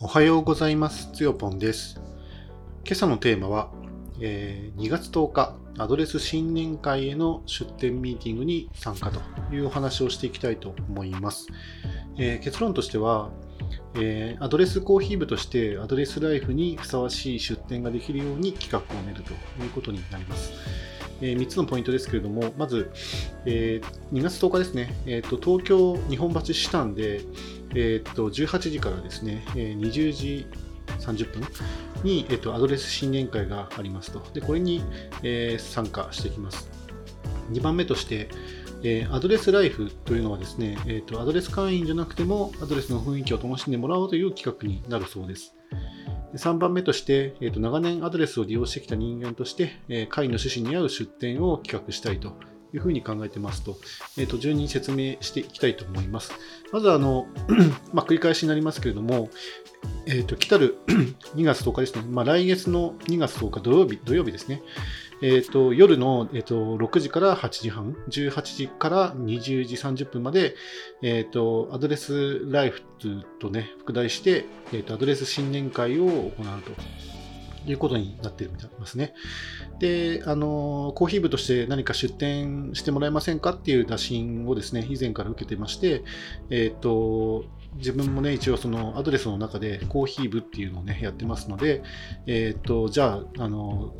[0.00, 1.10] おはようございます。
[1.12, 2.00] つよぽんです。
[2.84, 3.72] 今朝のテーマは、
[4.20, 9.20] えー、2月10日、アドレス新年会への出店ミーティングに参加と
[9.52, 11.48] いうお話をしていきたいと思います。
[12.16, 13.30] えー、結論としては、
[13.96, 20.52] えー、アドレスコーヒー部としてアドレスライフにふさわしい出店ができるように企画を練るということになります。
[21.20, 22.90] えー、3つのポイントですけれども、まず、
[23.44, 27.20] えー、2月10日ですね、えーと、東京日本橋支店で、
[27.74, 30.46] えーと、18時からですね、えー、20時
[31.00, 31.42] 30分
[32.02, 34.22] に、えーと、アドレス新年会がありますと。
[34.32, 34.82] で、これに、
[35.22, 36.70] えー、参加してきます。
[37.50, 38.28] 2番目として、
[38.82, 45.54] えー、アドレスライフというのはですね、えーと、アドレス会員じゃなくてもアドレスの雰囲気を楽しんでもらおうという企画になるそうです。
[46.38, 52.36] 3番目として、えーと、長年アドレスを利用してきた人間として、えー、会の趣旨に合う出店を企画したいと
[52.72, 53.76] いうふうに考えてますと、
[54.16, 56.32] えーと、順に説明していきたいと思います。
[56.72, 57.26] まずあの、
[57.92, 59.30] まあ、繰り返しになりますけれども、
[60.06, 60.78] えーと、来たる
[61.34, 64.62] 2月10日ですね、まあ、来月の2月10日土曜日土曜日ですね、
[65.22, 70.54] えーと、夜の、えーと、6時から8時半、18時から20時30分まで、
[71.02, 72.82] えーと、アドレスライフ
[73.40, 76.72] とね、副題して、えー、とアドレス新年会を行うと。
[77.66, 79.14] いうことになっていますね。
[79.78, 86.02] で、あの、コーヒー部として何か出店してもらえませんかっていう打診をですね、以前から受けてまして、
[86.50, 87.44] えっ、ー、と、
[87.76, 91.82] 自分もね、一応そのアドレスの中でコーヒー部っていうのをね、やってますので、
[92.26, 93.94] えっ、と、じゃあ、あの、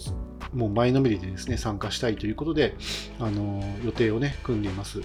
[0.52, 2.74] もう前のめりでですね、参加したいということで、
[3.20, 5.00] あの、予定をね、組んでいます。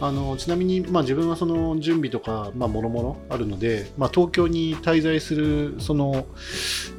[0.00, 6.26] あの、ちなみに、まあ自分はその準備とか、まあ、もろもろあるので、まあ東京に滞在する、その、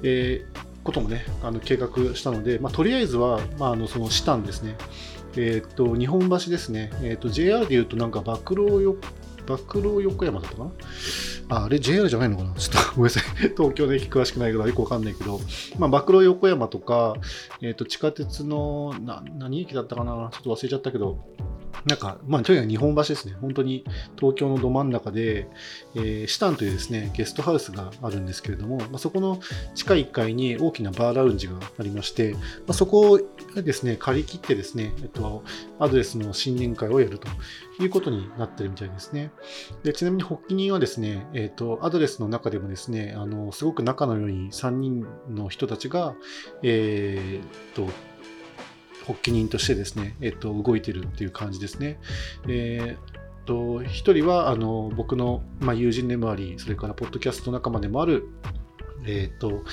[0.03, 4.75] えーこともね、あの計画したので、まあ、とりあえずは、まあ、あのそのシタンですね、
[5.37, 10.71] えっ、と、日本橋ですね、えっ、と、JR でいうと、なんか、バクローよ、バクロ横山だったかな？
[11.49, 12.53] ああれ JR じゃないのかな？
[12.55, 13.23] ちょっと ごめんなさい。
[13.55, 15.39] 東京の駅詳しくないからよくわかんないけど、
[15.77, 17.15] まあ、バクロ横山とか、
[17.61, 20.29] えっ、と、地下鉄の、な、何駅だったかな？
[20.31, 21.19] ちょっと忘れちゃったけど、
[21.85, 23.35] なんか、まあ、とにかく日本橋ですね。
[23.41, 23.83] 本当に
[24.17, 25.47] 東京のど真ん中で、
[25.95, 29.39] えー、シタンというですね、ゲストハウスがあるんですけれども、まあ、そこの
[29.75, 32.39] 地下1階に大きなバーラウンジがありまして、ま
[32.69, 33.19] あ、そこを
[33.55, 35.43] ですね、借り切ってですね、えっと、
[35.79, 37.27] アドレスの新年会をやると
[37.81, 39.31] いうことになってるみたいですね。
[39.83, 46.15] でちなみに発起人はですね、えっと、アドレスの中でもですね、あの、すごく仲の良い3人の人たちが、
[46.61, 47.91] えー、っと、
[49.05, 51.99] 発起人としてですね、えっと、動いてるっていう感じですね。
[52.47, 58.29] えーと一人はあの僕の、まあ、友人でもあり、それからポッドキャスト仲間でもある、
[59.05, 59.63] えっ、ー、と、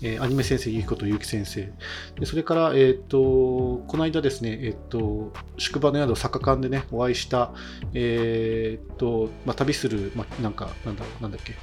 [0.00, 1.72] えー、アニメ先生、ゆきことゆき先生。
[2.18, 7.52] でそれから、えっ、ー、と、この間ですね、えっ、と、宿場の宿、坂館でね、お会いした、
[7.94, 11.54] えっ、と、まあ、旅する、まあ、なんか、なんだろう、なんだっけ、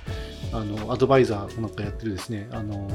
[0.52, 2.90] あの、アドバイザーなんかやってるですね、あの、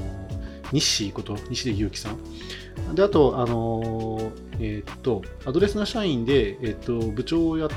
[0.73, 2.95] 西こと、西出祐樹さん。
[2.95, 7.71] で、あと、あのえっ、と、アドレスの社員で、えっ、と、部長をやっ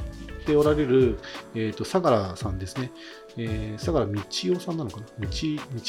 [0.46, 1.20] ておられる、
[1.56, 2.92] えっ、と、相良さんですね。
[3.36, 5.08] えー、相良道夫さんなのかな？
[5.22, 5.28] 道、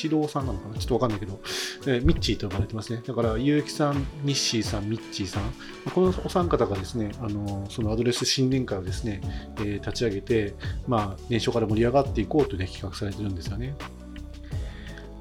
[0.09, 0.79] 道郎さんなのかな？
[0.79, 1.41] ちょっとわかんないけど、
[1.87, 3.03] えー、ミッチーと呼ばれてますね。
[3.07, 5.53] だから、結城さん、ミッシーさん、ミッチーさん、
[5.93, 9.21] このお三方がですね、あのそのアドレス新年会をですね、
[9.59, 10.55] えー、立ち上げて、
[10.87, 13.75] まあ、年初から盛り上がっていこうという、ね、企画されてるんですよね。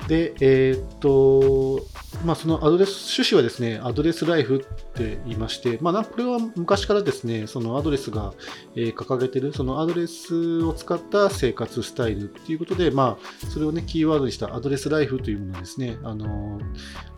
[0.07, 1.85] で、えー、っと、
[2.25, 4.59] まあ、そのアドレス、趣旨はですね、アドレスライフっ
[4.93, 8.33] て言いまして、まあ、これは昔からですね、そのアドレスが、
[8.75, 16.59] え掲げてる、そのアドレスを使った生活スタイルっていうことで、まあ、それをね、キーワードにしたアドレスライフというものですね、あの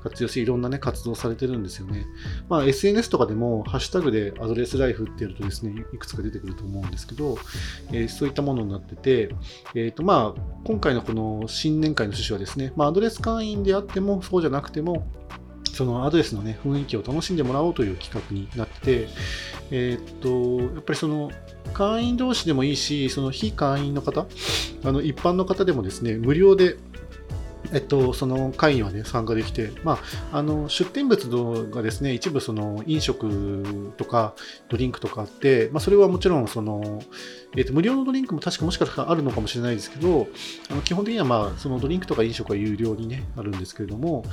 [0.03, 2.05] 活用していろんなね、活動されてるんですよね。
[2.47, 7.37] まあ、SNS とかでも、ハッシュタグでアドレスライフってやるとですね、いくつか出てくると思うんですけど、
[7.91, 9.35] えー、そういったものになってて、
[9.73, 15.07] えっ、と、まあ、今回のこの新年会の趣旨はですね、まあ、アドレス会員であっても、そうじゃなくても、
[15.73, 19.07] そのアドレスのね、雰囲気を楽しんでもらおうという企画になってて、
[19.71, 21.31] えっ、と、やっぱりその、
[21.73, 24.27] 会員同士でもいいし、その非会員の方、
[24.83, 26.77] あの一般の方でもですね、無料で
[27.73, 29.99] えっと、その会員はね、参加できて、ま
[30.31, 34.35] あ、あの、出店物がですね、一部その飲食とか
[34.69, 37.01] ドリンクとかあって、まあ、それはもちろん、その、
[37.57, 40.27] えっと、無料のドリンクも確かもしかしたらあるのかもしれないですけど、
[40.69, 44.23] あの基本的にはまあ、そのドリンクとか飲食は有料にね、あるんですけれども、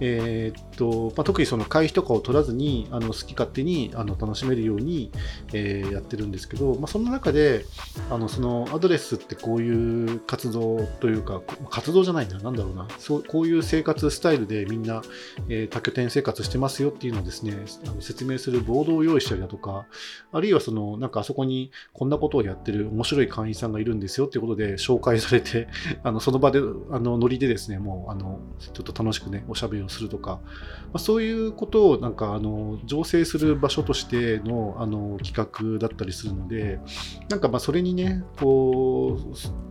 [0.00, 5.12] えー、っと、まあ、特にその会費とかを取らずに、あの、好き勝手にあの楽しめるように、
[5.52, 7.64] えー、やってるんですけど、まあ、その中で、
[8.10, 15.02] あの、そのアドレスってこういう活動というか、活動じゃないんだ、なんだろうな、な、そうこういう生活スタイルでみんな、
[15.48, 17.54] えー、多拠点生活してますよっていうのをですね、
[17.86, 19.86] あの説明するボードを用意したりだとか、
[20.32, 25.68] あるいはその、なんかあそこにこんなことをやってる面白い会員さんがいるんですよっていうことで紹介されて、
[26.02, 36.80] あのその場で、あのノリでですね、もうあのちょっと楽しくね、おしゃべりをするとか、まあ、そういうことをなんかあの醸成する場所としてのあの企画だったりするので、
[37.28, 39.69] なんかまあそれにね、こう、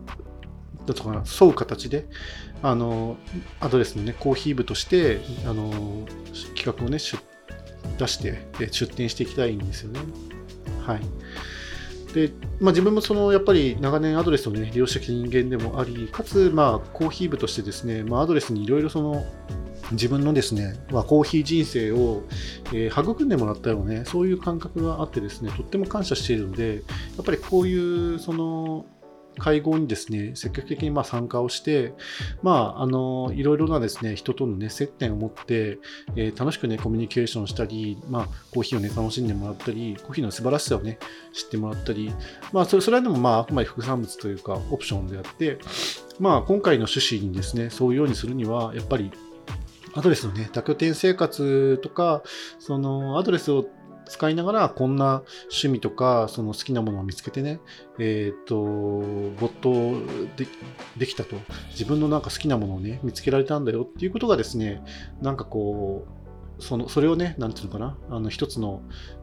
[0.86, 2.06] だとかな、沿う形で、
[2.62, 3.18] あの、
[3.60, 6.06] アドレスのね、コーヒー部として、あの、
[6.56, 6.98] 企画をね、
[7.98, 10.00] 出して、出店していきたいんですよね。
[10.86, 11.02] はい。
[12.14, 19.24] で、まあ、自分もそのやっぱり長年アドレスを、ね、利用してきた人間でもあり、かつ、まあ、コーヒー部としてですね、まあ、アドレスにいろいろその
[19.92, 22.24] 自分のですね、まあ、コーヒー人生を、
[22.74, 28.86] えー、育んでもらったようね、そういう感覚があってですね、とっても感謝しているので、やっぱりこういうその
[29.40, 31.94] 会合にですね、積極的にま参加をして、
[32.44, 35.80] まあ、あの、いろいろなですね、人とのね、接点を持って、
[36.16, 41.00] えー、楽しくね、コミュニケーションしたり、まあ、コーヒーをね、楽しんでもらったり、コーヒーの素晴らしさをね、
[41.34, 42.14] 知ってもらったり、
[42.54, 45.58] まあ、それ、それはでもまあ、あくまで副産物というか、オプションであって、
[46.20, 49.12] まあ、今回の趣旨にですね、そういうようにするには、やっぱり、
[49.94, 52.22] アドレスのね、多拠点生活とか、
[52.60, 53.66] そのアドレスを
[54.10, 57.60] 使いながら、こんな趣味とか、その好きなものを見つけてね、
[58.00, 58.60] えっ、ー、と、
[59.40, 59.94] 没頭
[60.36, 60.48] で
[60.98, 61.36] できたと。
[61.72, 63.84] 自分のなんか好きなものをね、見つけられたんだよ。
[63.84, 64.84] っていうことがですね、
[65.22, 66.06] なんかこ
[66.60, 68.82] う、そのそれをね、なんていうのかな、あの一つの、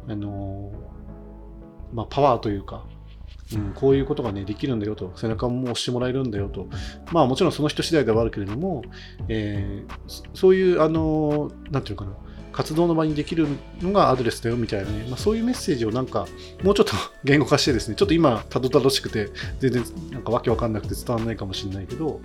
[0.09, 0.73] あの、
[1.93, 2.87] まあ、パワーというか、
[3.55, 6.67] うん、こういうことがね、できるんだよと、背中も押してもらえるんだよと、
[7.13, 8.83] まあもちろんその人次第ではあるけれども、
[9.29, 12.17] えー、そういう、あの、なんていうかな、
[12.57, 13.47] 活動の場にできる
[13.83, 16.27] のがアドレスだよみたいなね、まあ、そういうメッセージをなんか、
[16.63, 19.29] もうちょっと言語化してですね、ちょっと今、たどたどしくて、
[19.61, 22.23] 全然なんかわけわかんなくて伝わらないかもしれないけど、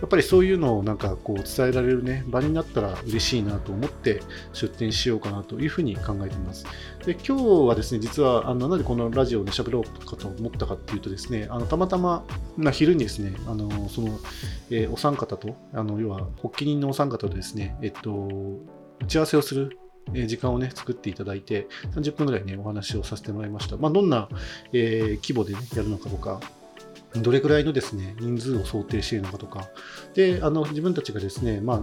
[0.00, 4.20] やっぱりそういうのをなんかこう伝えられるね、場になったら嬉しいなと思って
[4.52, 6.66] 出展しようかなというふうに考えています。
[7.06, 12.26] で、今日はですね、実は、あの、なんでこのラジオで喋ろうかと思ったかっていうとですね、あの、たまたま、
[12.58, 14.18] まあ、昼にですね、あの、その、
[14.70, 18.28] えー、お三方と、あの、要は、発起人のお三方とですね、えっと、
[19.00, 19.78] 打ち合わせをする
[20.12, 23.76] 時間をね、作っていただいて、30分ぐらいね、お話をさせてもらいました。
[23.76, 24.28] まあ、どんな、
[24.72, 26.40] えー、規模でね、やるのかとか、
[27.14, 29.68] どれくらいのですね、人数を想定しているのかとか、
[30.14, 31.82] で、あの、自分たちがですね、まあ、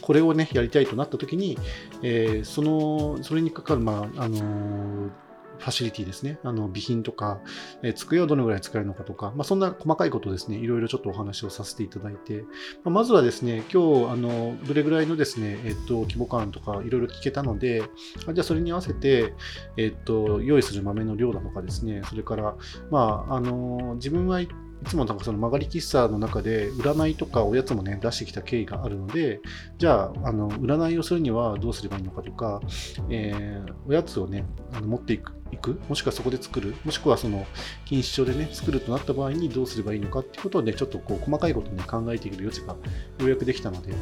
[0.00, 1.58] これをね、やりたいとなった時に、
[2.02, 5.10] えー、その、それにかかる、まあ、あのー
[5.58, 7.40] ファシリティですね、あの備品とか、
[7.82, 12.46] えー、机をどのぐらい使えるのかとか、まあ、そんな細かいことですね、いろいろちょっとお話をさせていただいて、ま
[12.86, 17.82] あ、まずはですね、今日、あのどれぐらいのですね、えっ、と、規模感とかいろいろ聞けたので、
[18.26, 19.34] あじゃあそれに合わせて、
[19.76, 22.56] えっ、と、用意する豆の量だとかですね、それから、
[22.90, 24.48] まあ、あの自分はい
[24.86, 29.40] つもなんかその曲がり喫茶の中で占いとかおやつもね出してきた経緯があるので
[29.78, 32.60] じゃああの占いをするにはどうすればいいのかとか、
[33.08, 35.80] えー、おやつをねあの持っていく行く？
[35.88, 36.74] もしくはそこで作る？
[36.84, 37.46] もしくはその
[37.90, 42.78] 錦糸町でね作るとなった場合にどうすればいいのかっていうことをねちょっとこう細かいことにね考えていく余地がよ
[43.20, 43.94] うやくできたので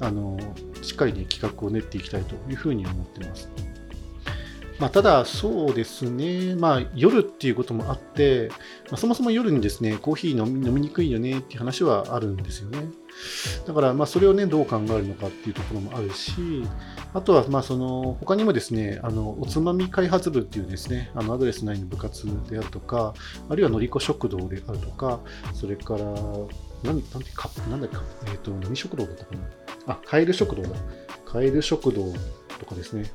[0.00, 0.38] あの
[0.82, 3.48] しっかりね企画を練っていきたいというふうに思ってます。
[4.78, 8.48] まあ、ただ、そうですね、まあ、夜っていうこともあって、
[8.90, 12.86] まあ、そもそも夜にですね、コーヒー飲み飲みにくいよねっていう話はあるんですよね。
[13.66, 16.32] だから、まあ、それをね、どう考えるのかっていうところもあるし、
[17.14, 23.14] あとは、まあ、その、他にもですね、あの、おつまみ開発部っていうですね、あの、アドレス内の部活であるとか、
[23.48, 25.20] あるいはのりこ食堂であるとか、
[25.54, 26.14] それから、なん
[26.84, 27.96] なんてか、なんだっけ、
[28.26, 29.40] え、ー、と、何食堂だったかな。
[29.86, 30.68] あ、カエル食堂だ。
[31.24, 32.12] カエル食堂
[32.58, 33.10] とかですね。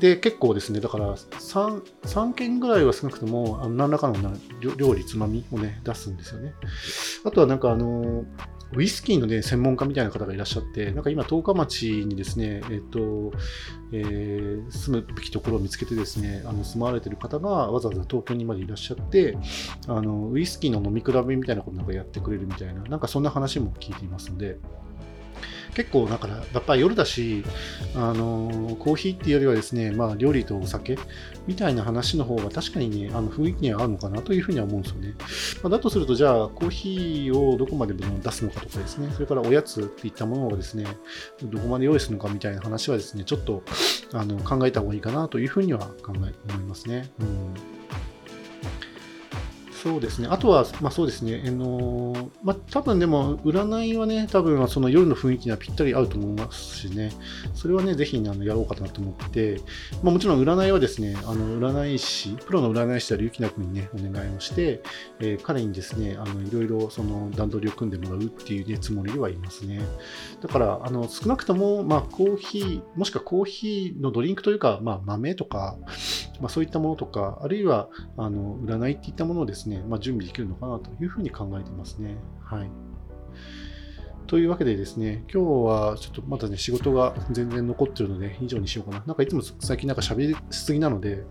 [0.00, 4.16] で、結構ですね、だから3、3件ぐらいは少なくとも、あの何らかの
[4.76, 6.54] 料理、つまみをね、出すんですよね。
[7.24, 8.24] あとはなんか、あの、
[8.74, 13.32] ウイスキーのね、専門家みたいな方がいらっしゃって、なんか今、十日町にですね、えっ、と、
[13.92, 19.38] えー、住むべきところを見つけてですね、あの住まわれてる方がわざわざ東京にまでいらっしゃって、
[19.86, 24.58] あのウイスキーの飲み比べみたいなことなんかやってくれるみたいな、なんかそんな話も聞いていますので、
[25.76, 27.44] 結構だからやっぱり夜だし
[27.94, 30.98] あのコーヒーっていうよりはですね、まあ、料理とお酒
[31.46, 35.14] みたいな話の方が確かにねあの雰囲気には合うのかなというふうには思うんですよね、
[35.62, 39.10] まあ、だとするとじゃあコーヒーをどこまで出すのかとかですね。
[39.12, 40.86] それからおやつっていったものをですね
[41.42, 43.62] どこまで用意するのかみたいな話はですねちょっと
[44.14, 47.54] あの考えた方がいいかなというふうには考え思いますね、うん。
[49.86, 50.26] そうですね。
[50.28, 51.44] あとは、まあそうですね。
[51.46, 52.12] あの
[52.42, 57.12] まあ多分でも、占いはね、多分その夜の雰囲気にはぴったり合うと思いますしね。
[57.54, 59.60] それはね、ぜひあのやろうかなと思って、
[60.02, 64.82] まあもちろん占いはですね、あの占い師、プロの占い師であるゆきなくんにね、お願いをして、
[65.20, 69.80] えー、彼にですね、あのいろいろその段取りを組んでもらうっていうね、つもりではいますね。
[70.42, 75.76] だから、あの少なくとも、まあコーヒー、もしくはコーヒーのドリンクというか、まあ豆とか、
[76.40, 82.16] まあそういったものとか、あるいは、あの占いっていったものをですねね、まあ、準備できるのかなというふうに考えていますね。
[82.42, 82.70] はい。
[84.26, 89.04] というわけでですね、今日はちょっとまだね、仕事が全然残ってるので、以上にしようかな。
[89.06, 91.24] なんかいつも最近なんか喋りすぎなので、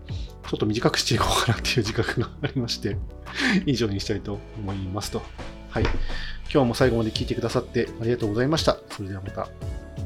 [0.48, 2.96] ちょっと短くしていこうかなっていう自覚がありまして、
[3.66, 5.20] 以上にしたいと思いますと。
[5.68, 5.82] はい。
[6.52, 8.78] 今日も最後まで聞いてくださってありがとうございました。
[8.88, 10.05] それではまた。